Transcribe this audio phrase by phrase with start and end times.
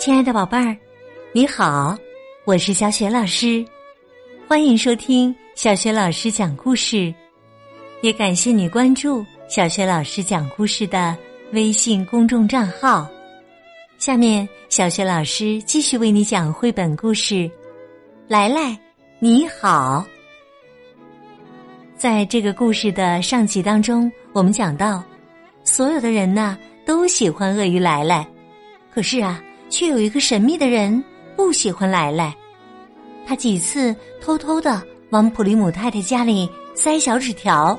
[0.00, 0.74] 亲爱的宝贝儿，
[1.30, 1.94] 你好，
[2.46, 3.62] 我是小雪老师，
[4.48, 7.12] 欢迎收听小雪老师讲故事，
[8.00, 11.14] 也感谢你关注小雪老师讲故事的
[11.52, 13.06] 微信公众账号。
[13.98, 17.34] 下面，小雪老师继续为你讲绘本故事
[18.26, 18.74] 《来来
[19.18, 20.02] 你好》。
[21.94, 25.04] 在这个故事的上集当中，我们讲到，
[25.62, 26.56] 所有的人呢
[26.86, 28.26] 都喜欢鳄鱼来来，
[28.94, 29.44] 可是啊。
[29.70, 31.02] 却有一个神秘的人
[31.36, 32.36] 不喜欢来来，
[33.24, 37.78] 他几次偷偷的往普利姆太太家里塞小纸条，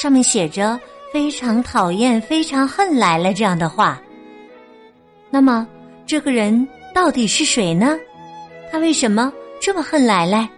[0.00, 0.80] 上面写着
[1.12, 4.00] “非常讨厌、非常恨来来”这样的话。
[5.28, 5.66] 那么，
[6.06, 7.98] 这个人到底是谁呢？
[8.70, 10.48] 他为什么这么恨来来？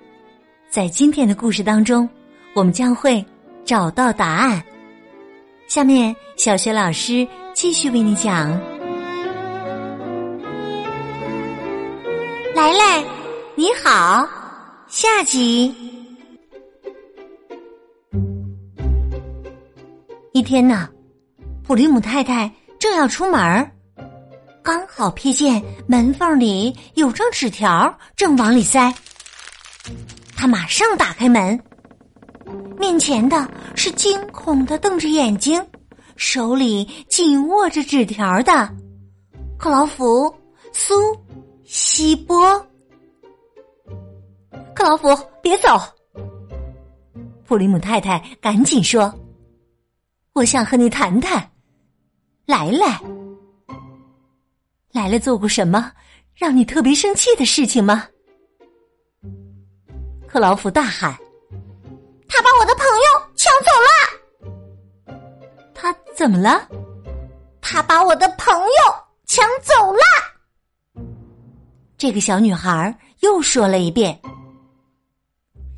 [0.69, 2.09] 在今天的故事当中，
[2.55, 3.24] 我们将会
[3.65, 4.63] 找到答案。
[5.66, 8.74] 下面，小学老师继续为你讲。
[12.65, 13.04] 来来，
[13.57, 14.26] 你好，
[14.88, 15.70] 下集。
[20.32, 20.88] 一天呢，
[21.62, 23.71] 普利姆太太正要出门
[24.62, 28.90] 刚好瞥见门缝里有张纸条，正往里塞。
[30.34, 31.62] 他马上打开门，
[32.78, 35.62] 面前的是惊恐的瞪着眼睛，
[36.16, 38.74] 手里紧握着纸条的
[39.59, 40.34] 克劳福
[40.73, 40.95] 苏。
[41.65, 42.66] 希波，
[44.74, 45.09] 克劳福，
[45.43, 45.80] 别走！
[47.46, 49.12] 普里姆太太赶紧说
[50.34, 51.51] ：“我想和你谈谈。”
[52.46, 53.01] 来来，
[54.93, 55.90] 来来，做过什么
[56.34, 58.06] 让你特别生气的事情吗？
[60.26, 61.16] 克劳福大喊
[62.28, 65.16] ：“他把我的朋友抢走了！”
[65.75, 66.69] 他怎么了？
[67.62, 68.94] 他把我的朋友
[69.25, 70.00] 抢走了！
[72.05, 74.21] 这个小女孩又说了一遍：“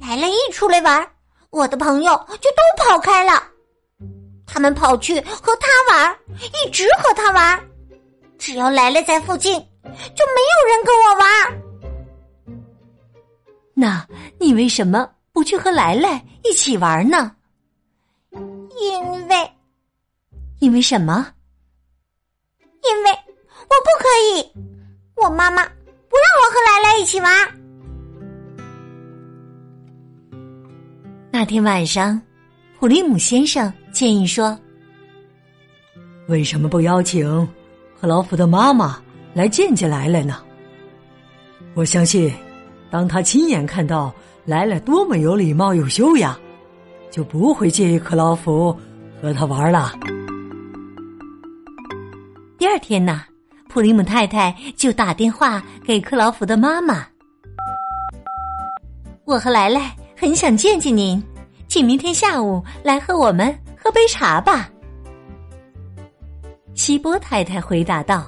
[0.03, 1.09] 来了，一出来玩，
[1.51, 3.41] 我的朋友就都跑开了。
[4.45, 7.65] 他们跑去和他玩，一直和他玩。
[8.39, 9.53] 只要来了在附近，
[9.85, 11.63] 就没有人跟我玩。
[13.73, 14.05] 那
[14.41, 17.37] 你为什么不去和来来一起玩呢？
[18.33, 19.53] 因为，
[20.59, 21.33] 因为什么？
[22.83, 24.53] 因为我不可以，
[25.15, 25.65] 我妈妈。”
[26.17, 27.31] 不让我和来来一起玩。
[31.31, 32.19] 那天晚上，
[32.79, 34.59] 普利姆先生建议说
[36.29, 37.47] ：“为什么不邀请
[38.01, 38.99] 克劳福的妈妈
[39.35, 40.43] 来见见来来呢？
[41.75, 42.33] 我相信，
[42.91, 44.11] 当他亲眼看到
[44.47, 46.35] 来来多么有礼貌、有修养，
[47.11, 48.75] 就不会介意克劳福
[49.21, 49.93] 和他玩了。”
[52.57, 53.23] 第二天呢？
[53.77, 57.07] 普利姆太太就打电话给克劳福的妈妈
[59.27, 61.23] ：“我和来来很想见见您，
[61.69, 64.71] 请明天下午来和我们喝杯茶吧。”
[66.75, 68.27] 希波太太回答道：“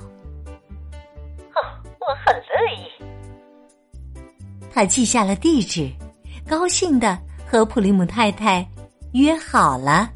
[1.56, 1.64] 哦，
[1.98, 4.20] 我很乐意。”
[4.70, 5.90] 他记下了地址，
[6.46, 8.68] 高兴的和普利姆太太
[9.12, 10.10] 约好了。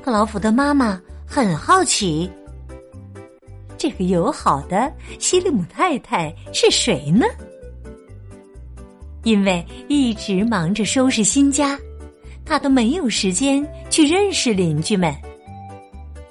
[0.00, 2.30] 克劳福的妈妈很好奇。
[3.84, 7.26] 这个友好的西利姆太太是谁呢？
[9.24, 11.78] 因为一直忙着收拾新家，
[12.46, 15.14] 他都没有时间去认识邻居们。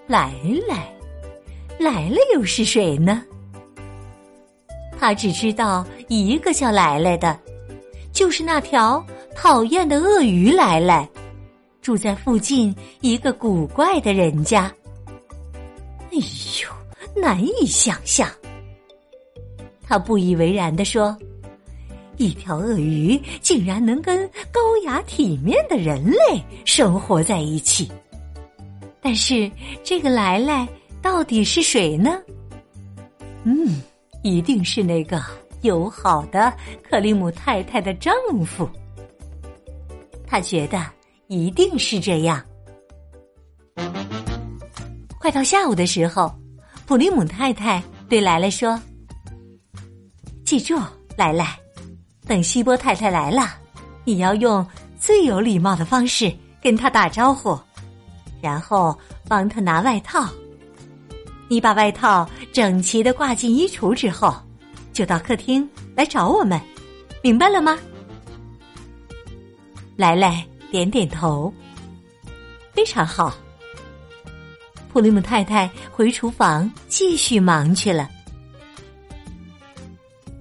[0.08, 0.34] 来
[0.68, 0.92] 来，
[1.78, 3.24] 来了又是谁呢？
[4.98, 7.40] 他只知道一个叫来来的，
[8.12, 9.06] 就是那条
[9.36, 11.08] 讨厌的鳄鱼来来，
[11.84, 14.74] 住在附近一个古怪的人家。
[16.12, 16.73] 哎呦！
[17.16, 18.30] 难以想象，
[19.82, 21.18] 他不以为然的说
[22.18, 27.92] ：“一条鳄鱼竟然能跟高雅体面的人类生活在一起。”
[29.02, 29.52] 但是
[29.84, 30.68] 这个来来
[31.02, 32.22] 到底是谁呢？
[33.44, 33.82] 嗯，
[34.22, 35.22] 一定是那个
[35.62, 38.14] 友好的克里姆太太的丈
[38.46, 38.68] 夫。
[40.26, 40.82] 他觉得
[41.28, 42.44] 一定是这样。
[45.20, 46.34] 快到下午的时候。
[46.86, 48.80] 普利姆太太对莱莱说
[50.46, 50.78] ：“记住，
[51.16, 51.58] 莱莱，
[52.28, 53.50] 等希波太太来了，
[54.04, 54.66] 你要用
[55.00, 56.32] 最有礼貌的方式
[56.62, 57.58] 跟他打招呼，
[58.42, 58.98] 然后
[59.28, 60.28] 帮他拿外套。
[61.48, 64.36] 你把外套整齐的挂进衣橱之后，
[64.92, 66.60] 就到客厅来找我们，
[67.22, 67.80] 明白了吗？”
[69.96, 71.54] 莱莱点点头，
[72.74, 73.34] 非常好。
[74.94, 78.08] 普利姆太太回厨房继续忙去了。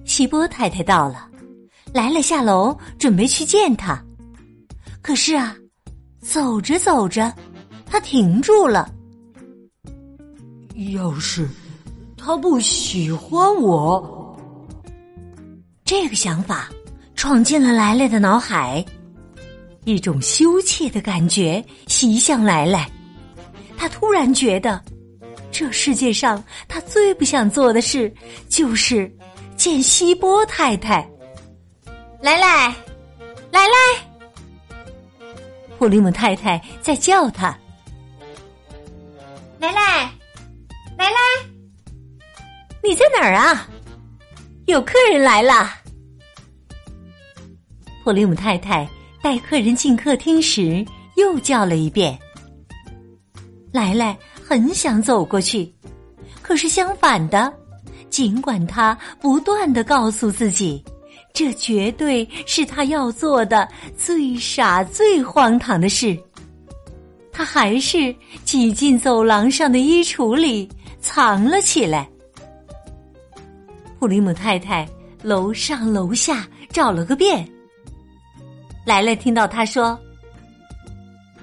[0.05, 1.27] 希波太太到了，
[1.91, 3.99] 来了下楼准备去见他，
[5.01, 5.55] 可是啊，
[6.21, 7.33] 走着走着，
[7.87, 8.93] 他停住了。
[10.93, 11.49] 要是
[12.15, 14.37] 他不喜欢我，
[15.83, 16.69] 这个想法
[17.15, 18.85] 闯进了莱莱的脑海，
[19.85, 22.87] 一种羞怯的感觉袭向来来。
[23.83, 24.81] 他突然觉得，
[25.51, 28.09] 这世界上他最不想做的事
[28.47, 29.13] 就是
[29.57, 31.05] 见希波太太。
[32.21, 32.73] 来来，
[33.51, 33.75] 来来，
[35.77, 37.47] 普利姆太太在叫他。
[39.59, 40.09] 来来，
[40.97, 41.17] 来来，
[42.81, 43.67] 你在哪儿啊？
[44.65, 45.69] 有客人来了。
[48.05, 48.87] 普利姆太太
[49.21, 50.85] 带客人进客厅时，
[51.17, 52.17] 又叫了一遍。
[53.73, 54.15] 莱莱
[54.47, 55.73] 很想走过去，
[56.43, 57.51] 可是相反的，
[58.11, 60.83] 尽管他不断的告诉自己，
[61.33, 63.67] 这绝对是他要做的
[63.97, 66.15] 最傻最荒唐的事，
[67.31, 68.15] 他还是
[68.45, 70.69] 挤进走廊上的衣橱里
[71.01, 72.07] 藏了起来。
[73.97, 74.87] 普利姆太太
[75.23, 77.49] 楼上楼下找了个遍，
[78.85, 79.99] 莱莱听到他说：“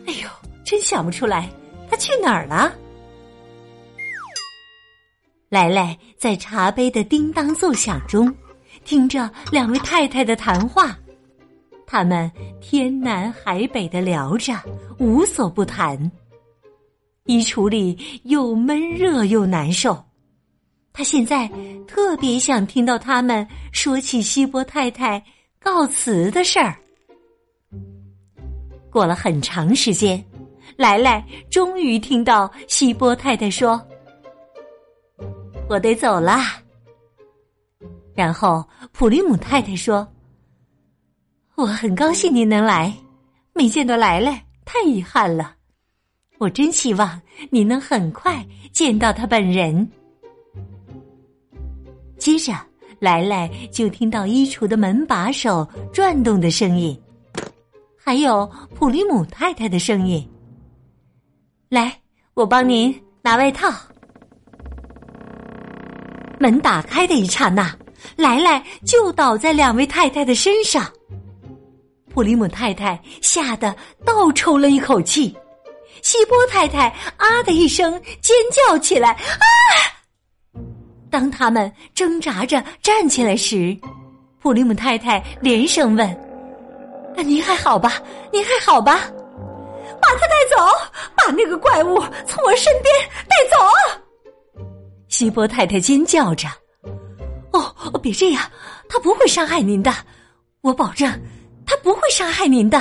[0.07, 0.29] 哎呦，
[0.63, 1.51] 真想不出来。”
[1.91, 2.73] 他去哪儿了？
[5.49, 8.33] 来来在茶杯的叮当作响中，
[8.85, 10.97] 听着两位太太的谈话，
[11.89, 14.55] 他们天南海北的聊着，
[15.01, 15.99] 无所不谈。
[17.25, 20.05] 衣橱里又闷热又难受，
[20.93, 21.51] 他现在
[21.89, 25.21] 特别想听到他们说起希波太太
[25.59, 26.77] 告辞的事儿。
[28.89, 30.25] 过了很长时间。
[30.77, 33.81] 莱莱，终于听到希波太太说
[35.69, 36.61] ：“我得走啦。”
[38.15, 40.07] 然后普利姆太太说
[41.57, 42.93] ：“我很高兴您能来，
[43.55, 45.55] 没见到莱莱，太遗憾了。
[46.39, 47.21] 我真希望
[47.51, 49.89] 你能很快见到他本人。”
[52.19, 52.53] 接着，
[52.99, 56.99] 莱莱就听到衣橱的门把手转动的声音，
[57.97, 60.29] 还有普利姆太太的声音。
[61.71, 61.97] 来，
[62.35, 63.73] 我帮您拿外套。
[66.41, 67.73] 门打开的一刹那，
[68.17, 70.85] 莱莱就倒在两位太太的身上。
[72.13, 73.73] 普利姆太太吓得
[74.05, 75.33] 倒抽了一口气，
[76.03, 79.47] 希波太太啊的一声尖叫起来啊！
[81.09, 83.79] 当他们挣扎着站起来时，
[84.41, 86.21] 普利姆太太连声问
[87.25, 88.03] ：“您还好吧？
[88.33, 89.09] 您还好吧？”
[90.01, 90.57] 把他带走，
[91.15, 92.95] 把那个怪物从我身边
[93.29, 94.65] 带走！
[95.09, 96.49] 希波太太尖叫着
[97.53, 98.51] ：“哦，别这样，
[98.89, 99.93] 他不会伤害您的，
[100.63, 101.11] 我保证，
[101.67, 102.81] 他不会伤害您的。”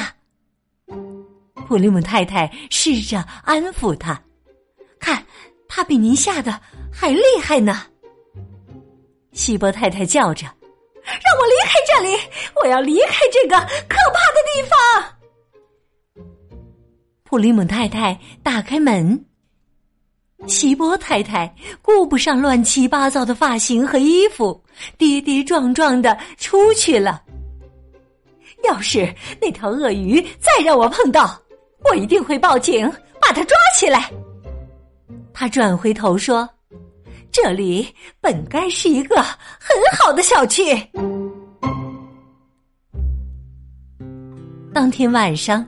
[1.67, 4.19] 普利姆太太试着安抚他
[4.99, 5.23] ：“看，
[5.67, 6.59] 他比您吓得
[6.91, 7.83] 还厉害呢。”
[9.33, 10.45] 希波太太叫着
[11.03, 12.17] ：“让我离开这里，
[12.55, 13.55] 我要离开这个
[13.87, 15.13] 可怕的地方！”
[17.29, 19.23] 普利姆太太打开门，
[20.47, 24.59] 希波太太顾不上乱七八糟的发型和衣服，
[24.97, 27.21] 跌跌撞撞的出去了。
[28.63, 31.39] 要是那条鳄鱼再让我碰到，
[31.87, 34.09] 我一定会报警，把它抓起来。
[35.31, 36.49] 他转回头说
[37.31, 37.87] ：“这里
[38.19, 40.75] 本该是一个很好的小区。”
[44.73, 45.63] 当天晚上。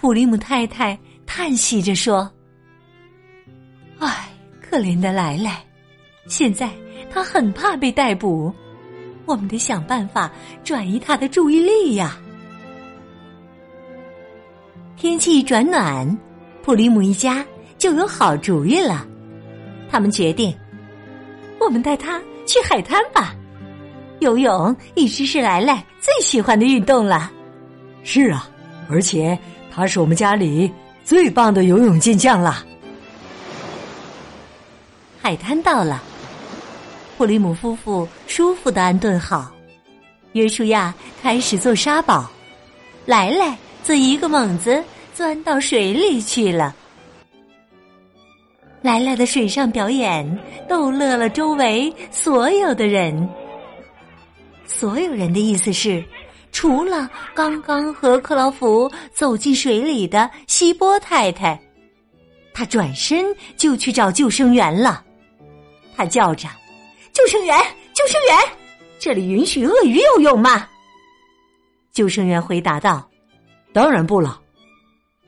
[0.00, 2.30] 普利姆太太叹息着说
[3.98, 4.28] ：“唉，
[4.62, 5.60] 可怜的莱莱，
[6.26, 6.70] 现在
[7.10, 8.54] 他很怕被逮捕，
[9.26, 10.30] 我们得想办法
[10.62, 12.16] 转移他的注意力呀。”
[14.96, 16.16] 天气转暖，
[16.62, 17.44] 普利姆一家
[17.76, 19.04] 就有好主意了。
[19.90, 20.56] 他们决定，
[21.60, 23.34] 我们带他去海滩吧。
[24.20, 27.32] 游泳一直是莱莱最喜欢的运动了。
[28.04, 28.48] 是啊，
[28.88, 29.36] 而且。
[29.78, 30.68] 他是我们家里
[31.04, 32.66] 最棒的游泳健将了。
[35.22, 36.02] 海滩到了，
[37.16, 39.52] 普利姆夫妇舒服的安顿好，
[40.32, 40.92] 约书亚
[41.22, 42.28] 开始做沙堡，
[43.06, 44.82] 来来则一个猛子
[45.14, 46.74] 钻到水里去了。
[48.82, 50.26] 来来的水上表演
[50.68, 53.28] 逗乐了周围所有的人，
[54.66, 56.04] 所有人的意思是。
[56.50, 61.60] 除了刚刚和克劳福走进水里的希波太太，
[62.52, 63.26] 他转身
[63.56, 65.04] 就去找救生员了。
[65.96, 66.48] 他叫着
[67.12, 67.56] ：“救生员，
[67.94, 68.38] 救生员，
[68.98, 70.68] 这里允许鳄鱼游泳吗？”
[71.92, 73.08] 救生员回答道
[73.72, 74.40] ：“当然不了。”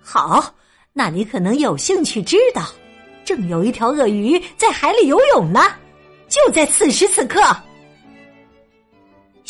[0.02, 0.54] 好，
[0.92, 2.64] 那你可能有兴趣知道，
[3.24, 5.60] 正有一条鳄鱼在海里游泳呢，
[6.28, 7.40] 就在此时此刻。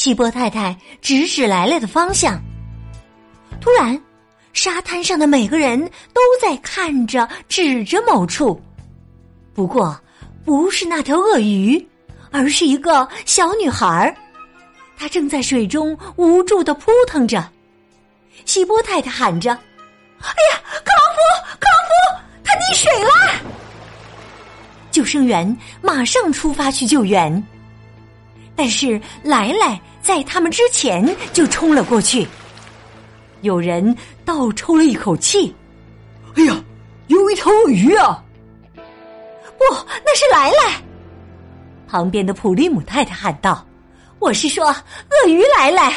[0.00, 2.42] 希波太太指指来了的方向。
[3.60, 4.00] 突然，
[4.54, 5.78] 沙滩上的每个人
[6.14, 8.58] 都在看着、指着某处。
[9.52, 9.94] 不过，
[10.42, 11.86] 不是那条鳄鱼，
[12.30, 14.16] 而是一个小女孩。
[14.96, 17.46] 她正在水中无助的扑腾着。
[18.46, 19.50] 希波太太喊着
[20.22, 21.20] ：“哎呀，克劳夫，
[21.60, 23.10] 克劳夫，他溺水了！”
[24.90, 27.30] 救生员马上出发去救援。
[28.60, 32.28] 但是来来在他们之前就冲了过去。
[33.40, 35.54] 有人倒抽了一口气
[36.36, 36.62] ：“哎呀，
[37.06, 38.22] 有一条鳄鱼啊！”
[39.56, 39.64] 不，
[40.04, 40.74] 那是来来。
[41.88, 43.66] 旁边的普利姆太太喊道
[44.20, 45.94] ：“我是说，鳄鱼来来。”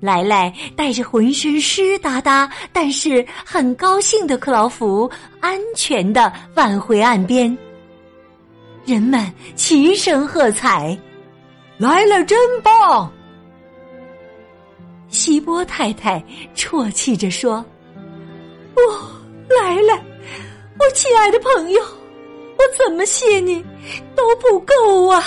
[0.00, 5.10] 来来带着浑身湿哒哒，但是很高兴的克劳福，
[5.40, 7.58] 安全的返回岸边。
[8.84, 10.98] 人们齐声喝彩
[11.78, 13.10] ：“来了，真棒！”
[15.08, 16.22] 希波太太
[16.54, 17.64] 啜泣着说
[18.74, 19.10] ：“哦，
[19.48, 20.00] 来了，
[20.78, 23.64] 我亲爱的朋友，我怎么谢你
[24.14, 25.22] 都不够啊！”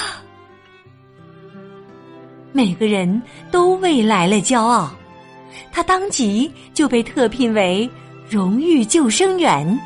[2.51, 4.91] 每个人都为来了骄傲，
[5.72, 7.89] 他当即就被特聘为
[8.29, 9.79] 荣誉救生员，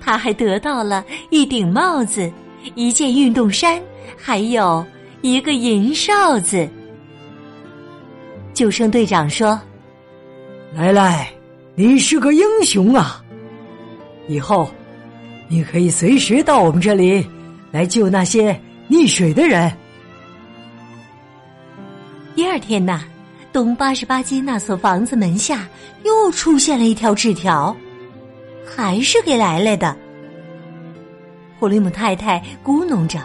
[0.00, 2.32] 他还得到了一顶帽子。
[2.74, 3.80] 一件运动衫，
[4.16, 4.84] 还有
[5.20, 6.68] 一个银哨子。
[8.54, 9.60] 救生队长说
[10.76, 11.30] ：“来来，
[11.74, 13.24] 你是个英雄啊！
[14.28, 14.70] 以后
[15.48, 17.26] 你可以随时到我们这里
[17.70, 19.72] 来救那些溺水的人。”
[22.36, 23.04] 第二天呐，
[23.52, 25.68] 东八十八街那所房子门下
[26.04, 27.76] 又出现了一条纸条，
[28.64, 29.96] 还是给来来的。
[31.62, 33.20] 普利姆太太咕哝着：“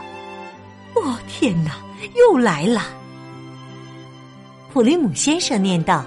[0.94, 1.72] 哦，天哪，
[2.16, 2.84] 又来了！”
[4.72, 6.06] 普利姆先生念道：“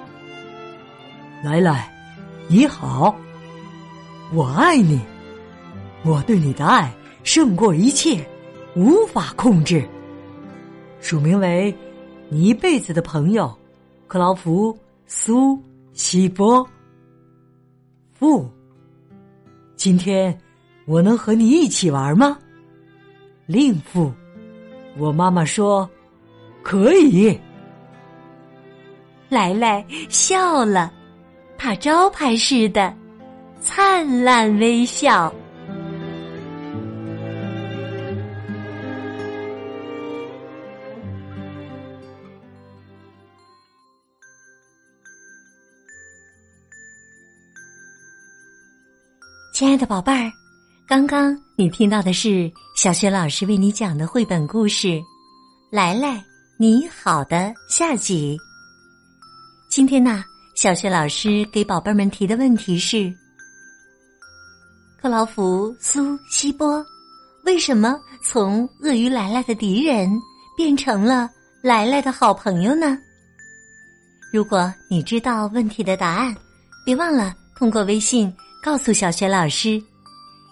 [1.43, 1.93] 来来，
[2.47, 3.13] 你好，
[4.33, 5.01] 我爱你，
[6.05, 6.95] 我对你的爱
[7.25, 8.25] 胜过一切，
[8.77, 9.85] 无法控制。
[11.01, 11.77] 署名为
[12.29, 13.53] 你一辈子的朋友，
[14.07, 15.61] 克劳福苏
[15.95, 16.65] 西波。
[18.21, 18.49] 不，
[19.75, 20.33] 今天。”
[20.91, 22.37] 我能和你一起玩吗？
[23.47, 24.13] 令父，
[24.99, 25.89] 我妈妈说
[26.65, 27.39] 可以。
[29.29, 30.93] 来来笑了，
[31.57, 32.93] 他招牌似的
[33.61, 35.33] 灿烂微笑。
[49.55, 50.40] 亲爱的宝贝儿。
[50.91, 54.89] 刚刚你听到的是小学老师为你讲的绘本故事
[55.71, 56.21] 《来来
[56.59, 58.37] 你好》的下集。
[59.69, 60.25] 今天呢，
[60.57, 63.09] 小学老师给宝贝们提的问题是：
[65.01, 66.85] 克劳福苏西波
[67.45, 70.11] 为什么从鳄鱼来来的敌人
[70.57, 71.31] 变成了
[71.63, 72.99] 来来的好朋友呢？
[74.33, 76.35] 如果你知道问题的答案，
[76.85, 79.81] 别忘了通过微信告诉小学老师。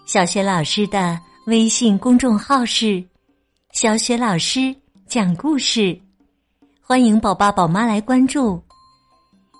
[0.09, 3.05] 小学老师的微信公众号是
[3.75, 4.75] “小雪老师
[5.07, 6.01] 讲故事”，
[6.81, 8.59] 欢迎宝爸宝妈来关注，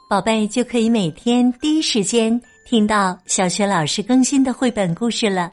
[0.09, 5.53] 宝贝就可以每天第一时间听到小学老师更新的绘本故事了。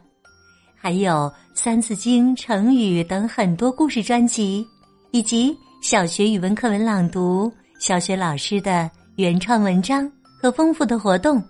[0.74, 1.12] 还有
[1.54, 4.66] 《三字经》《成语》等很多故事专辑，
[5.10, 10.10] 以及小学语文课文朗读、小学老师的原创文章
[10.40, 11.44] 和丰富的活动。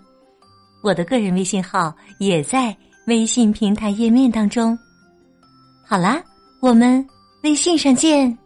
[0.82, 2.76] 我的个人微信号也在。
[3.06, 4.76] 微信平台页面当中，
[5.84, 6.20] 好啦，
[6.60, 7.06] 我们
[7.42, 8.36] 微信上见。